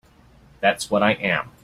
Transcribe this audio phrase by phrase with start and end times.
[0.61, 1.51] That's what I am.